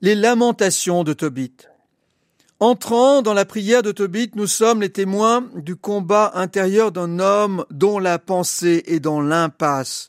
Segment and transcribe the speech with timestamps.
[0.00, 1.56] Les lamentations de Tobit.
[2.60, 7.64] Entrant dans la prière de Tobit, nous sommes les témoins du combat intérieur d'un homme
[7.72, 10.08] dont la pensée est dans l'impasse.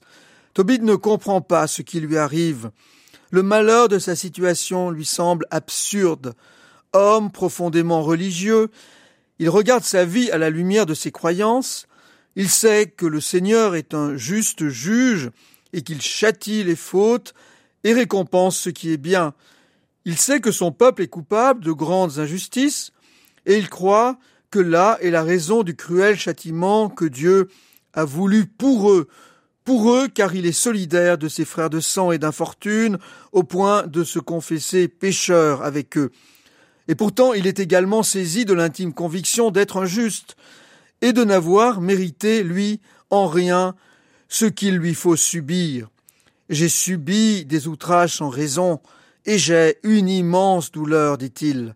[0.54, 2.70] Tobit ne comprend pas ce qui lui arrive.
[3.32, 6.36] Le malheur de sa situation lui semble absurde.
[6.94, 8.70] Homme profondément religieux,
[9.40, 11.88] il regarde sa vie à la lumière de ses croyances,
[12.36, 15.32] il sait que le Seigneur est un juste juge
[15.74, 17.34] et qu'il châtie les fautes
[17.84, 19.34] et récompense ce qui est bien.
[20.10, 22.94] Il sait que son peuple est coupable de grandes injustices,
[23.46, 24.18] et il croit
[24.50, 27.48] que là est la raison du cruel châtiment que Dieu
[27.94, 29.08] a voulu pour eux,
[29.66, 32.98] pour eux car il est solidaire de ses frères de sang et d'infortune,
[33.34, 36.10] au point de se confesser pécheur avec eux.
[36.88, 40.38] Et pourtant il est également saisi de l'intime conviction d'être injuste,
[41.02, 43.76] et de n'avoir mérité, lui, en rien,
[44.28, 45.88] ce qu'il lui faut subir.
[46.50, 48.82] J'ai subi des outrages sans raison,
[49.26, 51.76] et j'ai une immense douleur, dit-il.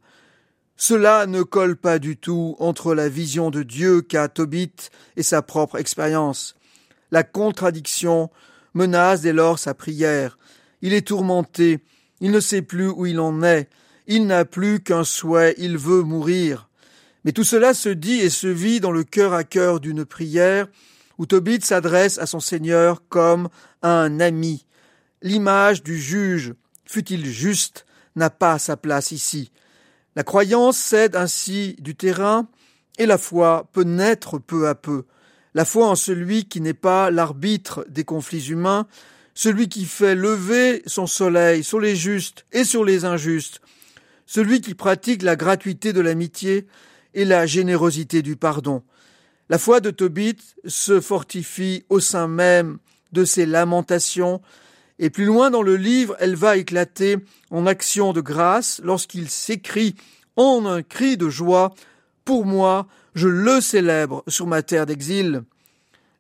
[0.76, 4.73] Cela ne colle pas du tout entre la vision de Dieu qu'a Tobit
[5.15, 6.55] et sa propre expérience.
[7.12, 8.29] La contradiction
[8.73, 10.37] menace dès lors sa prière.
[10.81, 11.79] Il est tourmenté,
[12.21, 13.70] il ne sait plus où il en est,
[14.07, 16.70] il n'a plus qu'un souhait, il veut mourir.
[17.23, 20.68] Mais tout cela se dit et se vit dans le cœur à cœur d'une prière
[21.18, 23.48] où Tobit s'adresse à son Seigneur comme
[23.81, 24.65] à un ami.
[25.21, 26.53] L'image du juge
[26.85, 29.51] fût-il juste, n'a pas sa place ici.
[30.15, 32.48] La croyance cède ainsi du terrain,
[32.98, 35.05] et la foi peut naître peu à peu.
[35.55, 38.87] La foi en celui qui n'est pas l'arbitre des conflits humains,
[39.34, 43.62] celui qui fait lever son soleil sur les justes et sur les injustes,
[44.25, 46.68] celui qui pratique la gratuité de l'amitié
[47.13, 48.84] et la générosité du pardon.
[49.49, 52.77] La foi de Tobit se fortifie au sein même
[53.12, 54.41] de ses lamentations
[54.99, 57.18] et plus loin dans le livre, elle va éclater
[57.49, 59.96] en action de grâce lorsqu'il s'écrit
[60.36, 61.74] en un cri de joie
[62.26, 65.44] Pour moi, je le célèbre sur ma terre d'exil.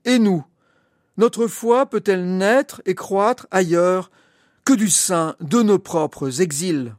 [0.05, 0.43] Et nous,
[1.17, 4.11] notre foi peut-elle naître et croître ailleurs
[4.65, 6.95] que du sein de nos propres exils?